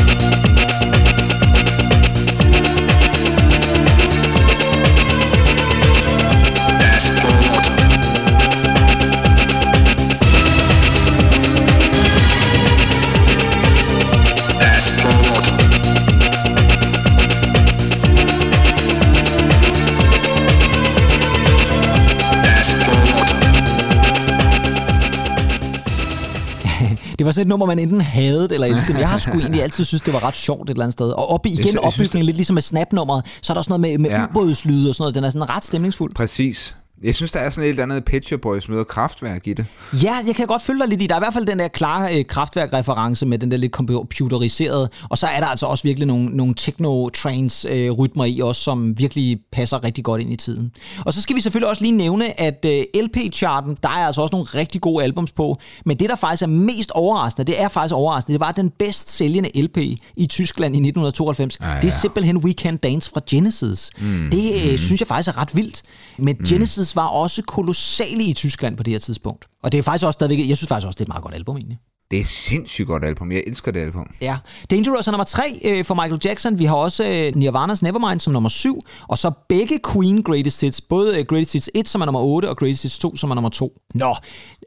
[27.33, 29.85] Var sådan et nummer, man enten hadede eller elskede, men jeg har sgu egentlig altid
[29.85, 31.11] synes, det var ret sjovt et eller andet sted.
[31.11, 34.11] Og op, igen opbygningen, lidt ligesom med snap-nummeret, så er der også noget med, med
[34.11, 34.25] ja.
[34.25, 35.15] ubådslyde og sådan noget.
[35.15, 36.15] Den er sådan ret stemningsfuld.
[36.15, 36.77] Præcis.
[37.03, 39.67] Jeg synes, der er sådan et eller andet Pet Boys møder kraftværk i det.
[40.03, 41.07] Ja, jeg kan godt følge dig lidt i.
[41.07, 44.91] Der er i hvert fald den der klare øh, kraftværk-reference med den der lidt computeriserede.
[45.11, 49.85] Og så er der altså også virkelig nogle, nogle techno-trance-rytmer i også, som virkelig passer
[49.85, 50.73] rigtig godt ind i tiden.
[51.07, 54.33] Og så skal vi selvfølgelig også lige nævne, at øh, LP-charten, der er altså også
[54.33, 55.59] nogle rigtig gode albums på.
[55.87, 59.11] Men det, der faktisk er mest overraskende, det er faktisk overraskende, det var den bedst
[59.11, 59.79] sælgende LP
[60.17, 61.59] i Tyskland i 1992.
[61.61, 61.81] Ah, ja.
[61.81, 63.91] Det er simpelthen We Can Dance fra Genesis.
[64.01, 64.29] Mm.
[64.33, 65.83] Det øh, synes jeg faktisk er ret vildt.
[66.19, 66.45] Men mm.
[66.45, 69.47] Genesis var også kolossale i Tyskland på det her tidspunkt.
[69.63, 71.35] Og det er faktisk også stadigvæk, jeg synes faktisk også, det er et meget godt
[71.35, 71.79] album egentlig.
[72.11, 73.33] Det er sindssygt godt album.
[73.33, 74.07] Jeg elsker det album.
[74.21, 74.37] Ja.
[74.71, 76.59] Dangerous er nummer tre øh, for Michael Jackson.
[76.59, 78.81] Vi har også øh, Nirvana's Nevermind som nummer syv.
[79.09, 80.81] Og så begge Queen Greatest Hits.
[80.81, 83.35] Både øh, Greatest Hits 1, som er nummer 8, og Greatest Hits 2, som er
[83.35, 83.73] nummer 2.
[83.95, 84.15] Nå,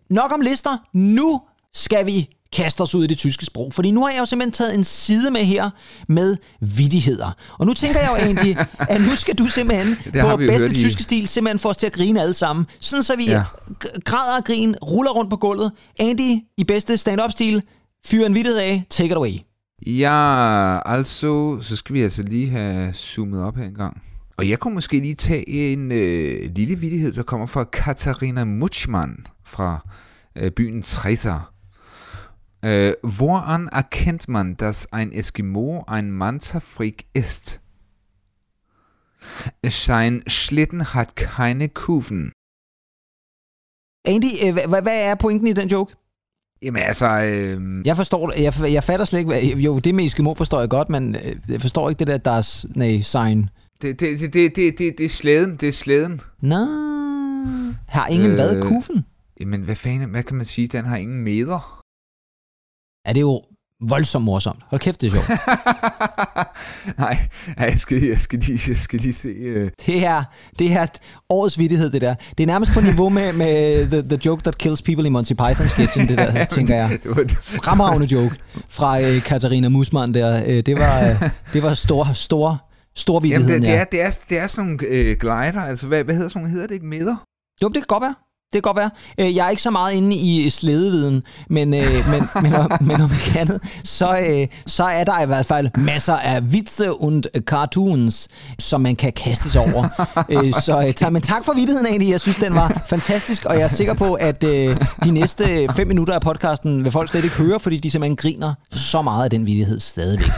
[0.10, 0.78] nok om lister.
[0.94, 1.42] Nu
[1.74, 3.74] skal vi kaste os ud i det tyske sprog.
[3.74, 5.70] Fordi nu har jeg jo simpelthen taget en side med her
[6.10, 7.32] med vidigheder.
[7.60, 8.58] Og nu tænker jeg jo egentlig,
[8.94, 11.86] at nu skal du simpelthen på bedste hørt i- tyske stil simpelthen få os til
[11.86, 12.66] at grine alle sammen.
[12.80, 13.44] Sådan så vi ja.
[14.06, 15.72] græder og grin, ruller rundt på gulvet.
[16.00, 17.64] Andy, i bedste stand-up-stil,
[18.06, 19.34] fyr en vittighed af, take it away.
[19.88, 24.02] Ja, altså, så skal vi altså lige have zoomet op her en gang.
[24.38, 29.16] Og jeg kunne måske lige tage en øh, lille vidighed, der kommer fra Katarina Mutschmann
[29.46, 29.88] fra
[30.38, 31.52] øh, byen Treser.
[32.66, 37.60] Äh, woran erkennt man, dass ein Eskimo ein Manta-Freak ist?
[39.68, 42.32] Sein Schlitten hat keine Kufen.
[44.08, 45.96] Andy, øh, hvad, er pointen i den joke?
[46.62, 48.42] Jamen altså, øh, Jeg forstår.
[48.42, 51.62] Jeg, jeg fatter slet ikke, jo, det med Eskimo forstår jeg godt, men øh, jeg
[51.62, 53.50] forstår ikke det der, der er, nej, sign.
[53.82, 56.22] det, det, det, det, det, det, det er slæden, det er slæden.
[56.42, 56.66] Nå,
[57.88, 58.62] har ingen øh, Øh.
[58.64, 59.06] kuffen?
[59.40, 60.68] Jamen, hvad fanden, hvad kan man sige?
[60.68, 61.82] Den har ingen meter.
[63.06, 63.42] Er det jo
[63.90, 64.60] voldsomt morsomt.
[64.70, 65.30] Hold kæft, det er sjovt.
[66.98, 67.18] Nej,
[67.60, 69.28] jeg skal, jeg skal lige, jeg skal lige se...
[69.28, 69.72] Øh.
[69.86, 70.24] Det er,
[70.60, 70.86] det er
[71.30, 72.16] årets vittighed, det der.
[72.38, 75.34] Det er nærmest på niveau med, med the, the Joke That Kills People i Monty
[75.34, 77.00] Python sketchen, det der, tænker jeg.
[77.04, 78.36] Det var, det, Fremragende joke
[78.70, 80.44] fra øh, Katarina Musmann der.
[80.46, 83.82] Øh, det var, øh, det var stor, stor, stor jamen, vittigheden, det, det, ja.
[83.82, 86.52] er, det, er, det er sådan nogle øh, glider, altså hvad, hvad hedder sådan nogle,
[86.52, 87.16] hedder det ikke meter?
[87.64, 88.16] Jo, det kan godt være.
[88.56, 88.90] Det kan godt være.
[89.28, 93.02] Øh, Jeg er ikke så meget inde i slædeviden, men, øh, men, men, om, men
[93.02, 97.22] om ikke andet, så, øh, så er der i hvert fald masser af vitse og
[97.40, 98.28] cartoons,
[98.60, 99.88] som man kan kaste sig over.
[100.66, 102.10] Så tak, men tak for vittigheden egentlig.
[102.12, 106.14] Jeg synes, den var fantastisk, og jeg er sikker på, at de næste fem minutter
[106.14, 109.46] af podcasten vil folk slet ikke høre, fordi de simpelthen griner så meget af den
[109.46, 110.32] vittighed stadigvæk.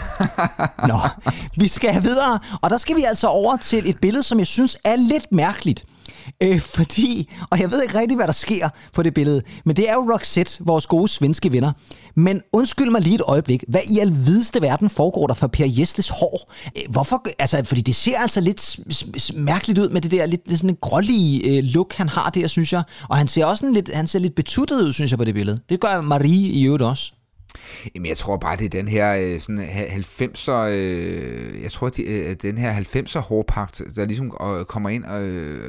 [0.88, 1.00] Nå,
[1.58, 4.78] vi skal videre, og der skal vi altså over til et billede, som jeg synes
[4.84, 5.84] er lidt mærkeligt.
[6.44, 9.90] Øh, fordi, og jeg ved ikke rigtig, hvad der sker på det billede, men det
[9.90, 11.72] er jo Roxette, vores gode svenske venner.
[12.16, 16.10] Men undskyld mig lige et øjeblik, hvad i alvideste verden foregår der for Per Jesles
[16.10, 16.54] hår?
[16.78, 18.80] Øh, hvorfor, altså, fordi det ser altså lidt
[19.36, 22.48] mærkeligt ud med det der lidt, lidt sådan en grålige øh, look, han har der,
[22.48, 22.84] synes jeg.
[23.10, 25.34] Og han ser også sådan lidt, han ser lidt betuttet ud, synes jeg, på det
[25.34, 25.60] billede.
[25.70, 27.14] Det gør Marie i øvrigt også.
[27.96, 31.90] Jamen, jeg tror bare, det er den her øh, sådan ha- 90'er, øh, jeg tror,
[31.90, 34.32] de, øh, den her 90'er hårpagt, der ligesom
[34.68, 35.22] kommer ind, og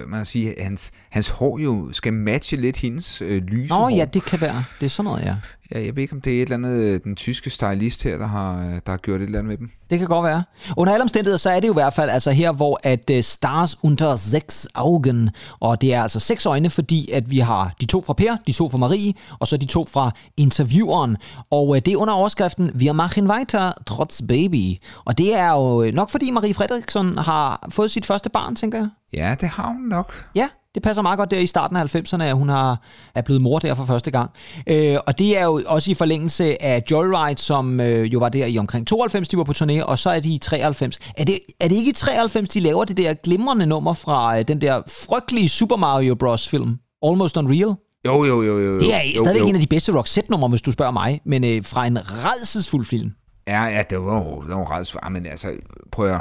[0.09, 3.89] man kan sige, hans, hans hår jo skal matche lidt hendes øh, lyse Nå hår.
[3.89, 4.65] ja, det kan være.
[4.81, 5.37] Det er sådan noget, ja.
[5.75, 5.85] Ja.
[5.85, 8.27] Jeg ved ikke, om det er et eller andet, øh, den tyske stylist her, der
[8.27, 9.71] har, øh, der har gjort et eller andet med dem.
[9.91, 10.43] Det kan godt være.
[10.77, 13.21] Under alle omstændigheder, så er det jo i hvert fald altså her, hvor at uh,
[13.21, 17.87] Stars unter seks Augen, og det er altså seks øjne, fordi at vi har de
[17.87, 21.17] to fra Per, de to fra Marie, og så de to fra intervieweren.
[21.51, 24.77] Og det er under overskriften Wir machen weiter, trotz baby.
[25.05, 28.79] Og det er jo øh, nok fordi Marie Fredriksson har fået sit første barn, tænker
[28.79, 28.89] jeg.
[29.13, 30.13] Ja, det har hun nok.
[30.35, 32.83] Ja, det passer meget godt der i starten af 90'erne, at hun har,
[33.15, 34.31] er blevet mor der for første gang.
[34.67, 38.47] Øh, og det er jo også i forlængelse af Joyride, som øh, jo var der
[38.47, 40.99] i omkring 92, de var på turné, og så er de i 93.
[41.17, 44.45] Er det, er det ikke i 93, de laver det der glimrende nummer fra øh,
[44.49, 46.49] den der frygtelige Super Mario Bros.
[46.49, 46.77] film?
[47.03, 47.75] Almost Unreal?
[48.07, 48.81] Jo, jo, jo, jo.
[48.81, 49.49] Det er jo, stadigvæk jo.
[49.49, 53.11] en af de bedste Roxette-numre, hvis du spørger mig, men øh, fra en redselsfuld film.
[53.49, 55.53] Ja, ja, det var jo det var jo svar, men altså,
[55.93, 56.21] prøv at,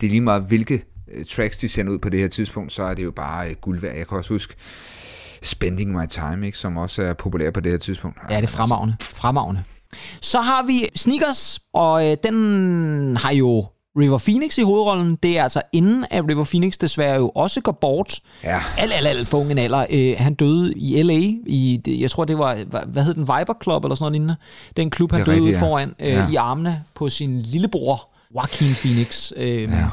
[0.00, 0.84] det er lige meget, hvilke
[1.28, 3.80] tracks de sender ud på det her tidspunkt, så er det jo bare øh, guld
[3.80, 3.96] værd.
[3.96, 4.54] Jeg kan også huske
[5.42, 8.18] Spending My Time, ikke, som også er populær på det her tidspunkt.
[8.30, 8.96] Ja, det er fremragende.
[9.02, 9.62] Fremragende.
[10.20, 13.64] Så har vi Sneakers, og øh, den har jo
[14.00, 15.16] River Phoenix i hovedrollen.
[15.22, 18.20] Det er altså inden at River Phoenix desværre jo også går bort.
[18.44, 18.62] Ja.
[18.78, 19.86] Alt, alt, alt for ung en alder.
[19.90, 21.12] Øh, han døde i L.A.
[21.46, 24.36] i, jeg tror det var, hvad, hed den, Viber Club eller sådan noget lignende.
[24.76, 25.60] Den klub, han døde rigtigt, ja.
[25.62, 26.28] foran øh, Ja.
[26.30, 29.32] i armene på sin lillebror, Joaquin Phoenix.
[29.36, 29.86] Øh, Ja.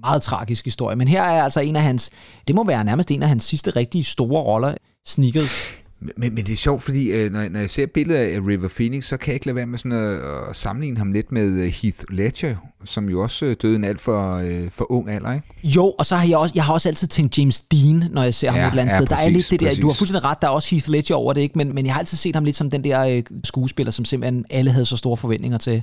[0.00, 0.96] Meget tragisk historie.
[0.96, 2.10] Men her er altså en af hans,
[2.46, 4.74] det må være nærmest en af hans sidste rigtige store roller,
[5.06, 5.68] Sneakers.
[6.00, 9.04] Men, men det er sjovt, fordi øh, når, når jeg ser billedet af River Phoenix,
[9.04, 11.72] så kan jeg ikke lade være med sådan at, at sammenligne ham lidt med øh,
[11.82, 15.46] Heath Ledger, som jo også øh, døde en alt for, for ung alder, ikke?
[15.64, 18.34] Jo, og så har jeg også, jeg har også altid tænkt James Dean, når jeg
[18.34, 19.06] ser ham Ja, et eller andet ja, sted.
[19.06, 19.98] Der er præcis, lidt det der, du har præcis.
[19.98, 21.58] fuldstændig ret, der er også Heath Ledger over det, ikke?
[21.58, 24.70] Men, men jeg har altid set ham lidt som den der skuespiller, som simpelthen alle
[24.70, 25.82] havde så store forventninger til.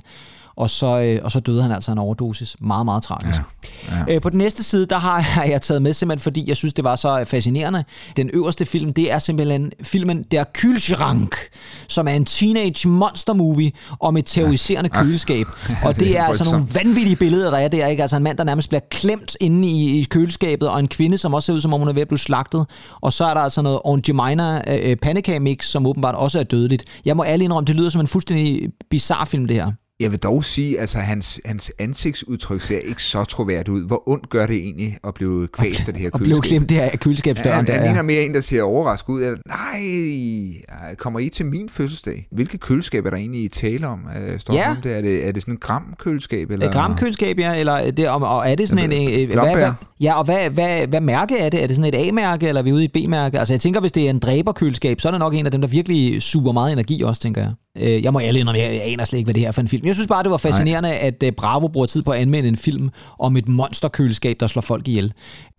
[0.56, 2.56] Og så, øh, og så døde han altså en overdosis.
[2.60, 3.40] Meget, meget tragisk.
[3.88, 4.14] Ja, ja.
[4.14, 6.84] Øh, på den næste side, der har jeg taget med simpelthen, fordi jeg synes, det
[6.84, 7.84] var så fascinerende.
[8.16, 11.50] Den øverste film, det er simpelthen filmen Der Kühlschrank,
[11.88, 15.46] som er en teenage monster movie om et terroriserende køleskab.
[15.84, 17.86] Og det det er er altså nogle vanvittige billeder, der er der.
[17.86, 18.02] Ikke?
[18.02, 21.34] Altså en mand, der nærmest bliver klemt inde i, i køleskabet, og en kvinde, som
[21.34, 22.66] også ser ud, som om hun er ved at blive slagtet.
[23.00, 26.42] Og så er der altså noget Aunt Jemina øh, pandekage mix, som åbenbart også er
[26.42, 26.84] dødeligt.
[27.04, 29.72] Jeg må ærlig indrømme, det lyder som en fuldstændig bizarre film, det her.
[30.04, 33.86] Jeg vil dog sige, altså hans, hans ansigtsudtryk ser ikke så troværdigt ud.
[33.86, 36.76] Hvor ondt gør det egentlig at blive kvæst af det her Og blev klemt det
[36.76, 37.56] her Ja, køleskabsdøren.
[37.56, 37.86] han, der, han ja.
[37.88, 39.22] ligner mere en, der ser overrasket ud.
[39.22, 42.28] Eller, Nej, kommer I til min fødselsdag?
[42.32, 44.00] Hvilket køleskab er der egentlig i tale om?
[44.28, 44.60] Øh, Står Ja.
[44.60, 44.96] der om det?
[44.96, 45.28] Er, det?
[45.28, 46.50] er det sådan en gram køleskab?
[46.50, 46.66] Eller?
[46.68, 49.08] Et gramkøleskab, ja, eller det, og, og er det sådan en...
[49.10, 49.70] En hvad, hvad,
[50.04, 51.62] Ja, og hvad, hvad, hvad mærke er det?
[51.62, 53.38] Er det sådan et A-mærke, eller er vi ude i et B-mærke?
[53.38, 55.60] Altså jeg tænker, hvis det er en dræberkøleskab, så er det nok en af dem,
[55.60, 57.52] der virkelig suger meget energi også, tænker jeg.
[57.78, 59.68] Øh, Jeg må ærlig indrømme, jeg aner slet ikke, hvad det her er for en
[59.68, 59.86] film.
[59.86, 60.98] Jeg synes bare, det var fascinerende, Nej.
[61.02, 62.88] at øh, Bravo bruger tid på at anmelde en film
[63.18, 65.12] om et monsterkøleskab, der slår folk ihjel.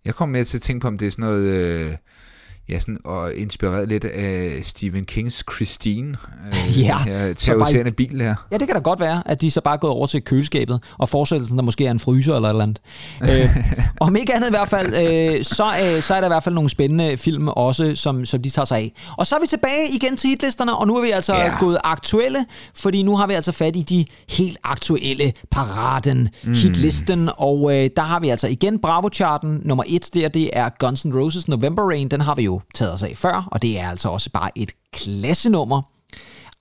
[0.04, 1.42] Jeg kom med til at tænke på, om det er sådan noget...
[1.42, 1.90] Øh,
[2.68, 6.16] ja, sådan, og inspireret lidt af Stephen Kings Christine.
[6.52, 8.34] Øh, Ja, bare- terroriserende bil her.
[8.52, 10.80] Ja, det kan da godt være, at de så bare er gået over til køleskabet,
[10.98, 12.80] og fortsættelsen der måske er en fryser eller et eller andet.
[13.44, 13.56] øh,
[14.00, 16.54] om ikke andet i hvert fald, øh, så, øh, så er der i hvert fald
[16.54, 18.92] nogle spændende film også, som, som de tager sig af.
[19.16, 21.58] Og så er vi tilbage igen til hitlisterne, og nu er vi altså Ja.
[21.58, 26.52] gået aktuelle, fordi nu har vi altså fat i de helt aktuelle paraden, mm.
[26.54, 29.60] hitlisten, og øh, der har vi altså igen Bravo-charten.
[29.64, 32.92] Nummer et der, det er Guns N' Roses November Rain, den har vi jo taget
[32.92, 35.82] os af før, og det er altså også bare et klassenummer.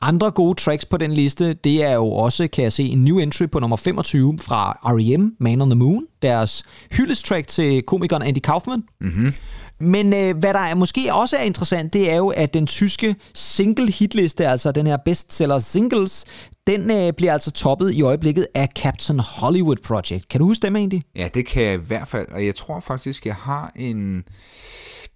[0.02, 3.18] Andre gode tracks på den liste, det er jo også, kan jeg se, en new
[3.18, 8.40] entry på nummer 25 fra R.E.M., Man on the Moon, deres hyldestrack til komikeren Andy
[8.40, 8.84] Kaufman.
[9.02, 9.34] Mm-hmm.
[9.80, 13.16] Men øh, hvad der er, måske også er interessant, det er jo, at den tyske
[13.34, 16.26] single hitliste, altså den her bestseller singles,
[16.68, 20.30] den øh, bliver altså toppet i øjeblikket af Captain Hollywood Project.
[20.30, 21.04] Kan du huske dem egentlig?
[21.16, 22.28] Ja, det kan jeg i hvert fald.
[22.32, 24.24] Og jeg tror faktisk, jeg har en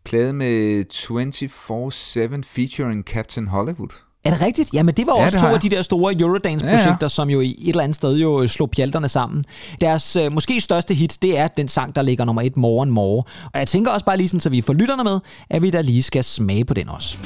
[0.05, 3.89] plade med 24-7 featuring Captain Hollywood.
[4.25, 4.69] Er det rigtigt?
[4.73, 7.07] Jamen det var Ja, også det to af de der store Eurodance-projekter, ja, ja.
[7.07, 9.45] som jo i et eller andet sted jo slog pjalterne sammen.
[9.81, 12.91] Deres øh, måske største hit, det er den sang, der ligger nummer et, More and
[12.91, 13.23] More.
[13.53, 15.81] Og jeg tænker også bare lige sådan, så vi får lytterne med, at vi da
[15.81, 17.17] lige skal smage på den også.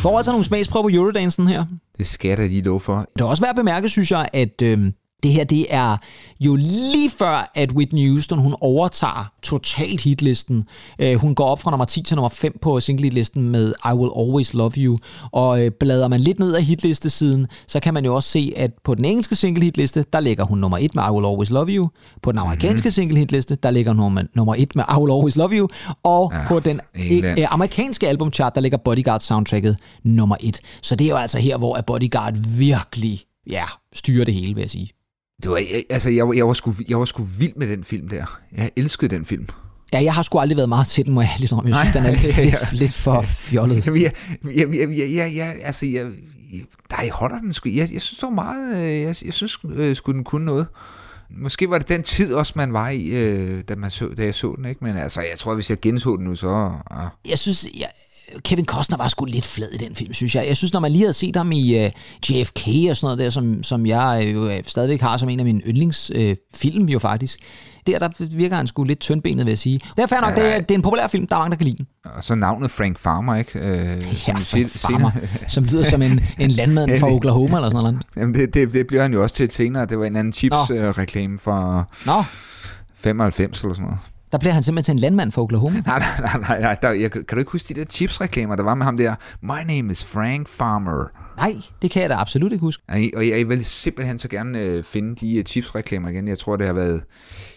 [0.00, 1.64] Får altså nogle smagsprøver på Eurodansen her.
[1.98, 3.06] Det skal jeg da lige love for.
[3.14, 5.96] Det er også værd at bemærke, synes jeg, at øh, det her det er
[6.40, 10.64] jo lige før, at Whitney Houston hun overtager totalt hitlisten.
[10.98, 13.94] Øh, hun går op fra nummer 10 til nummer 5 på single hitlisten med I
[13.94, 14.98] Will Always Love You.
[15.32, 18.70] Og øh, bladrer man lidt ned af hitlistesiden, så kan man jo også se, at
[18.84, 21.68] på den engelske single hitliste, der ligger hun nummer 1 med I Will Always Love
[21.68, 21.88] You.
[22.22, 22.90] På den amerikanske mm-hmm.
[22.90, 25.68] single hitliste, der ligger hun nummer, nummer 1 med I Will Always Love You.
[26.02, 27.40] Og ja, på den England.
[27.40, 30.60] øh, amerikanske albumchart, der ligger Bodyguard soundtracket nummer 1.
[30.82, 34.70] Så det er jo altså her, hvor Bodyguard virkelig ja, styrer det hele, vil jeg
[34.70, 34.88] sige.
[35.42, 37.84] Det var, jeg, altså, jeg, var- jeg, var sgu, jeg var sgu vild med den
[37.84, 38.38] film der.
[38.56, 39.46] Jeg elskede den film.
[39.92, 41.66] Ja, jeg har sgu aldrig været meget til den, må jeg lidt om.
[41.68, 42.44] Jeg synes, Nej, den er lidt, ja, ja.
[42.44, 43.86] lidt, lidt for fjollet.
[43.86, 44.12] Jamen, jeg,
[44.54, 46.06] jeg, jeg, jeg, jeg, altså, jeg,
[46.90, 47.68] nej, holder den sgu.
[47.68, 50.66] Jeg, jeg synes, det var meget, øh, jeg, jeg synes, øh, skulle den kunne noget.
[51.38, 54.34] Måske var det den tid også, man var i, øh, da, man så, da jeg
[54.34, 54.84] så den, ikke?
[54.84, 56.72] Men altså, jeg tror, hvis jeg genså den nu, så...
[56.90, 57.06] Ah.
[57.28, 57.88] Jeg synes, jeg,
[58.44, 60.46] Kevin Costner var sgu lidt flad i den film, synes jeg.
[60.48, 61.90] Jeg synes, når man lige havde set ham i uh,
[62.30, 65.38] JFK og sådan noget der, som, som jeg øh, jo øh, stadigvæk har som en
[65.38, 67.38] af mine yndlingsfilm øh, jo faktisk,
[67.86, 69.80] der, der virker han sgu lidt tyndbenet, vil jeg sige.
[69.96, 71.56] Det er fair nok, det er, det er en populær film, der er mange, der
[71.56, 71.86] kan lide den.
[72.04, 73.58] Og så navnet Frank Farmer, ikke?
[73.58, 73.66] Øh,
[74.28, 75.10] Ja, du Frank Farmer,
[75.48, 78.02] som lyder som en, en landmand fra Oklahoma eller sådan noget.
[78.16, 79.86] Jamen, det, det, det bliver han jo også til senere.
[79.86, 82.22] Det var en anden chips-reklame fra Nå,
[82.94, 83.98] 95 eller sådan noget.
[84.32, 85.82] Der bliver han simpelthen til en landmand fra Oklahoma.
[85.86, 88.74] Nej, nej, nej, nej, der, jeg, kan du ikke huske de der chips-reklamer, der var
[88.74, 89.14] med ham der?
[89.42, 91.10] My name is Frank Farmer.
[91.36, 92.82] Nej, det kan jeg da absolut ikke huske.
[92.88, 96.28] Ej, Og jeg vil simpelthen så gerne øh, finde de uh, chips-reklamer igen.
[96.28, 97.04] Jeg tror, det har været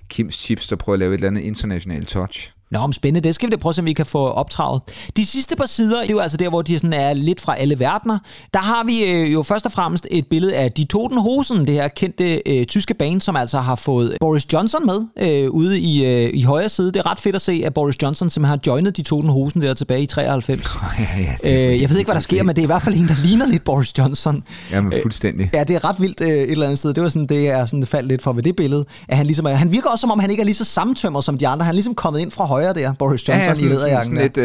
[0.10, 2.52] Kims Chips, der prøver at lave et eller andet internationalt touch.
[2.72, 3.28] Nå, om spændende.
[3.28, 4.82] Det skal vi da prøve, at se, om vi kan få optraget.
[5.18, 7.58] De sidste par sider, det er jo altså der, hvor de sådan er lidt fra
[7.58, 8.20] alle verdener.
[8.54, 11.76] Der har vi øh, jo først og fremmest et billede af Die Toten Hosen, det
[11.76, 16.06] her kendte øh, tyske band, som altså har fået Boris Johnson med øh, ude i,
[16.06, 16.88] øh, i højre side.
[16.88, 19.62] Det er ret fedt at se, at Boris Johnson simpelthen har joinet Die Toten Hosen
[19.62, 20.62] der tilbage i 93.
[21.00, 21.08] ja,
[21.44, 23.08] ja, øh, jeg ved ikke, hvad der sker, men det er i hvert fald en,
[23.08, 24.44] der ligner lidt Boris Johnson.
[24.72, 25.50] Jamen, fuldstændig.
[25.54, 26.94] Ja, det er ret vildt øh, et eller andet sted.
[26.94, 28.86] Det var sådan, det er sådan, det faldt lidt for ved det billede.
[29.08, 31.38] At han, ligesom han virker også, som om han ikke er lige så sammentømret som
[31.38, 31.66] de andre.
[31.66, 34.04] Han er ligesom kommet ind fra højre der, Boris Johnson i sådan, læderjakken.
[34.04, 34.22] sådan, der.
[34.24, 34.38] lidt,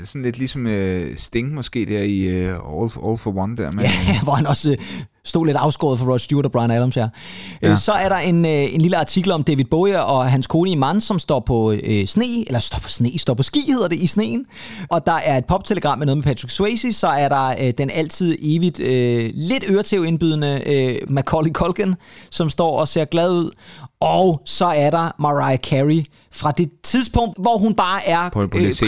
[0.00, 3.70] øh, sådan lidt ligesom øh, Sting måske der i øh, All, All for One der.
[3.70, 4.76] Men, Ja, hvor han også øh,
[5.28, 7.08] stod lidt afskåret for Rod Stewart og Brian Adams her.
[7.62, 7.76] Ja.
[7.76, 11.00] Så er der en, øh, en lille artikel om David Bowie og hans kone Iman,
[11.00, 14.06] som står på øh, sne, eller står på sne, står på ski hedder det, i
[14.06, 14.46] sneen.
[14.90, 17.90] Og der er et poptelegram med noget med Patrick Swayze, så er der øh, den
[17.90, 21.94] altid evigt øh, lidt øretævindbydende øh, Macaulay Culkin,
[22.30, 23.50] som står og ser glad ud.
[24.00, 28.30] Og så er der Mariah Carey fra det tidspunkt, hvor hun bare er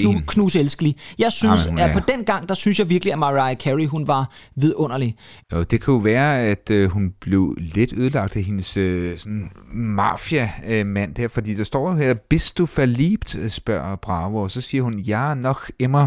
[0.01, 0.23] hende.
[0.27, 0.97] knuselskelig.
[1.19, 4.09] Jeg synes, Jamen, at på den gang, der synes jeg virkelig, at Mariah Carey, hun
[4.09, 5.15] var vidunderlig.
[5.53, 6.01] Jo, det kan jo
[6.31, 11.65] være, at øh, hun blev lidt ødelagt af hendes øh, sådan mafia-mand der, fordi der
[11.65, 15.69] står jo her, bist du verliebt, øh, spørger Bravo, og så siger hun, ja, noch
[15.79, 16.07] immer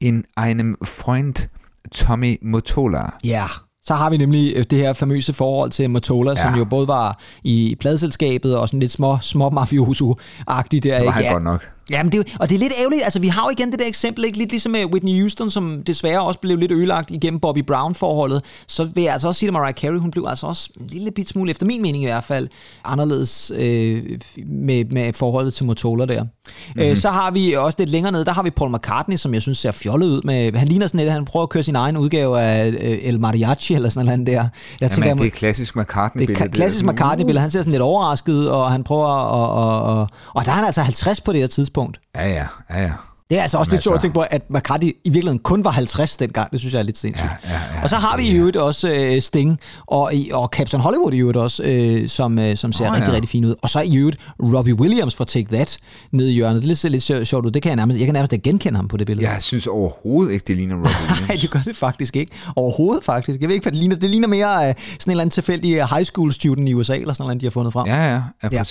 [0.00, 1.48] in einem Freund,
[1.92, 3.10] Tommy Motola.
[3.24, 3.44] Ja,
[3.88, 6.36] så har vi nemlig øh, det her famøse forhold til Mottola, ja.
[6.36, 10.96] som jo både var i pladselskabet og sådan lidt små, små mafioso-agtigt der.
[10.96, 11.32] Det var han ja.
[11.32, 11.70] godt nok.
[11.90, 13.02] Jamen, det, er jo- og det er lidt ærgerligt.
[13.04, 14.38] Altså, vi har jo igen det der eksempel, ikke?
[14.38, 18.42] Lidt ligesom med Whitney Houston, som desværre også blev lidt ødelagt igennem Bobby Brown-forholdet.
[18.66, 21.10] Så vil jeg altså også sige, at Mariah Carey, hun blev altså også en lille
[21.10, 22.48] bit smule, efter min mening i hvert fald,
[22.84, 24.02] anderledes øh,
[24.46, 26.22] med, med forholdet til Mottola der.
[26.22, 26.82] Mm-hmm.
[26.82, 29.42] Øh, så har vi også lidt længere nede, der har vi Paul McCartney, som jeg
[29.42, 30.20] synes ser fjollet ud.
[30.24, 33.20] Med, han ligner sådan lidt, han prøver at køre sin egen udgave af øh, El
[33.20, 34.32] Mariachi eller sådan noget der.
[34.32, 34.48] Jeg
[34.80, 36.40] Jamen, jeg det er klassisk det McCartney-billede.
[36.40, 37.40] er ka- klassisk McCartney-billede.
[37.40, 39.28] Han ser sådan lidt overrasket og han prøver at...
[39.30, 41.77] Og, og, og, og der er han altså 50 på det her tidspunkt.
[42.16, 42.92] Ja, ja, ja, ja.
[43.30, 45.38] Det er altså også Jamen lidt sjovt at altså- tænke på, at McCartney i virkeligheden
[45.38, 46.50] kun var 50 dengang.
[46.52, 47.30] Det synes jeg er lidt sindssygt.
[47.44, 47.82] Ja, ja, ja.
[47.82, 51.38] og så har vi i øvrigt også øh, Sting og, og Captain Hollywood i øvrigt
[51.38, 53.14] også, øh, som, øh, som ser oh, rigtig, ja.
[53.14, 53.54] rigtig fint ud.
[53.62, 55.78] Og så i øvrigt Robbie Williams fra Take That
[56.12, 56.62] nede i hjørnet.
[56.62, 57.50] Det ser lidt sjovt- sjovt ud.
[57.50, 59.30] Det kan jeg nærmest, jeg kan nærmest genkende ham på det billede.
[59.30, 61.40] Jeg synes overhovedet ikke, det ligner Robin Nej, Williams.
[61.40, 62.32] det gør det faktisk ikke.
[62.56, 63.40] Overhovedet faktisk.
[63.40, 63.96] Jeg ved ikke, hvad det ligner.
[63.96, 64.74] Det ligner mere øh, sådan
[65.06, 67.50] en eller anden tilfældig øh, high school student i USA, eller sådan noget, de har
[67.50, 67.86] fundet frem.
[67.86, 68.10] Ja, ja,
[68.42, 68.62] ja, Ja.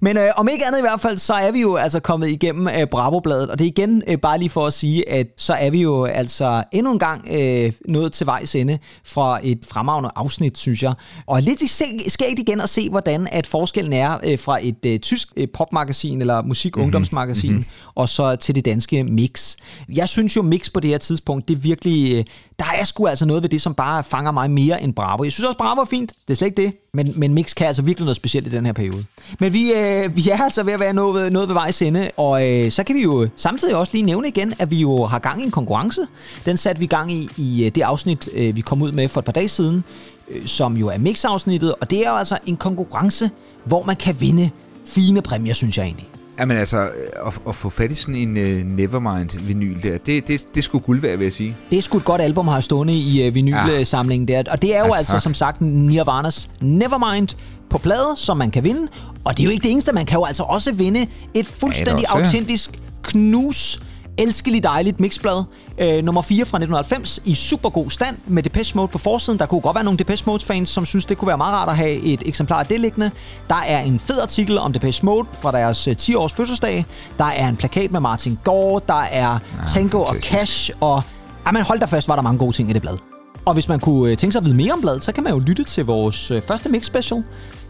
[0.00, 2.68] Men øh, om ikke andet i hvert fald, så er vi jo altså kommet igennem
[2.68, 5.70] øh, Bravo-bladet, og det er igen øh, bare lige for at sige, at så er
[5.70, 10.58] vi jo altså endnu en gang øh, nået til vejs ende fra et fremragende afsnit,
[10.58, 10.94] synes jeg.
[11.26, 11.70] Og lidt
[12.12, 16.20] skægt igen at se, hvordan at forskellen er øh, fra et øh, tysk øh, popmagasin
[16.20, 17.66] eller musik-ungdomsmagasin, mm-hmm.
[17.94, 19.56] og så til det danske Mix.
[19.88, 22.18] Jeg synes jo, Mix på det her tidspunkt, det er virkelig...
[22.18, 22.24] Øh,
[22.58, 25.24] der er sgu altså noget ved det, som bare fanger mig mere end Bravo.
[25.24, 26.12] Jeg synes også, Bravo er fint.
[26.28, 26.72] Det er slet ikke det.
[26.94, 29.04] Men, men Mix kan altså virkelig noget specielt i den her periode.
[29.40, 32.48] Men vi, øh, vi er altså ved at være nået, nået ved vejs ende, og
[32.48, 35.40] øh, så kan vi jo samtidig også lige nævne igen, at vi jo har gang
[35.40, 36.00] i en konkurrence.
[36.46, 39.20] Den satte vi gang i i øh, det afsnit, øh, vi kom ud med for
[39.20, 39.84] et par dage siden,
[40.30, 43.30] øh, som jo er Mix-afsnittet, og det er jo altså en konkurrence,
[43.64, 44.50] hvor man kan vinde
[44.86, 46.08] fine præmier, synes jeg egentlig.
[46.38, 46.78] Jamen altså,
[47.26, 51.00] at, at få fat i sådan en uh, Nevermind-vinyl der, det, det, det skulle guld
[51.00, 51.56] værd, vil jeg sige.
[51.70, 54.42] Det er sgu et godt album have stående i uh, vinylsamlingen der.
[54.50, 57.28] Og det er jo Altså, altså, som sagt Nirvanas Nevermind
[57.70, 58.88] på plade, som man kan vinde.
[59.24, 62.04] Og det er jo ikke det eneste, man kan jo altså også vinde et fuldstændig
[62.14, 62.18] ja.
[62.18, 62.70] autentisk
[63.02, 63.80] knus
[64.18, 65.44] elskelig dejligt mixblad.
[65.78, 69.38] Øh, nummer 4 fra 1990 i super god stand med Depeche Mode på forsiden.
[69.38, 71.68] Der kunne godt være nogle Depeche Mode fans, som synes, det kunne være meget rart
[71.68, 73.10] at have et eksemplar af det liggende.
[73.48, 76.84] Der er en fed artikel om Depeche Mode fra deres øh, 10-års fødselsdag.
[77.18, 78.80] Der er en plakat med Martin Gore.
[78.88, 80.32] Der er Tango og fantastisk.
[80.32, 80.70] Cash.
[80.80, 81.02] Og
[81.46, 83.15] jamen, hold da fast, var der mange gode ting i det blad.
[83.46, 85.32] Og hvis man kunne øh, tænke sig at vide mere om bladet, så kan man
[85.32, 87.22] jo lytte til vores øh, første mix special.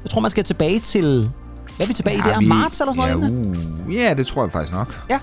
[0.05, 1.31] Jeg tror, man skal tilbage til...
[1.77, 2.41] Hvad er vi tilbage i der?
[2.41, 3.57] Marts eller sådan ja, noget?
[3.87, 4.95] uh, ja, det tror jeg faktisk nok.
[5.11, 5.19] Ja.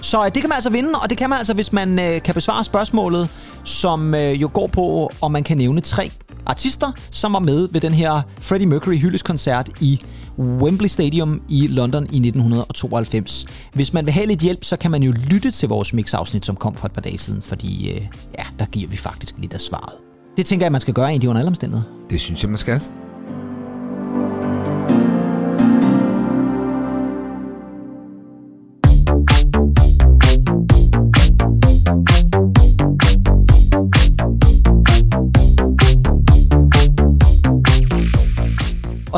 [0.00, 2.22] Så øh, det kan man altså vinde, og det kan man altså, hvis man øh,
[2.22, 3.28] kan besvare spørgsmålet,
[3.64, 6.10] som øh, jo går på, om man kan nævne tre
[6.46, 10.00] artister, som var med ved den her Freddie Mercury hyldeskoncert i
[10.38, 13.46] Wembley Stadium i London i 1992.
[13.72, 16.56] Hvis man vil have lidt hjælp, så kan man jo lytte til vores mix-afsnit, som
[16.56, 18.06] kom for et par dage siden, fordi øh,
[18.38, 19.92] ja, der giver vi faktisk lidt af svaret.
[20.36, 21.88] Det tænker jeg, man skal gøre egentlig under alle omstændigheder.
[22.10, 22.80] Det synes jeg, man skal.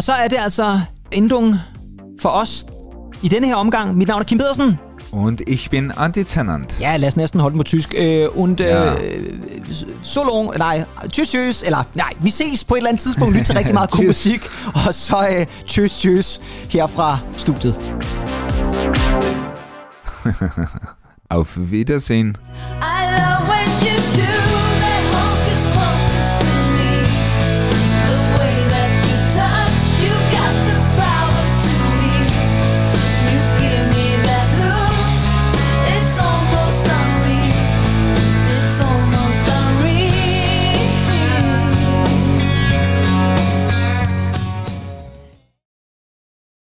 [0.00, 0.80] Og så er det altså
[1.12, 1.54] endung
[2.20, 2.66] for os
[3.22, 3.96] i denne her omgang.
[3.96, 4.78] Mit navn er Kim Pedersen.
[5.12, 6.78] Und ich bin antitenant.
[6.80, 7.94] Ja, lad os næsten holde den på tysk.
[7.96, 8.92] Øh, und Ja.
[8.92, 8.98] øh,
[10.02, 13.46] så long, nej, tschüss, tschüss, eller nej, vi ses på et eller andet tidspunkt, lyt
[13.46, 14.40] til rigtig meget god musik,
[14.86, 17.92] og så øh, tschüss, tschüss her fra studiet.
[21.30, 22.36] Auf Wiedersehen.
[22.82, 23.29] I love